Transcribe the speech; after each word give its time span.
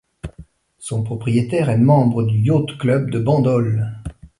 Son 0.79 1.03
propriétaire 1.03 1.69
est 1.69 1.77
membre 1.77 2.23
du 2.23 2.39
Yacht 2.39 2.75
Club 2.79 3.11
de 3.11 3.19
Bandol. 3.19 3.93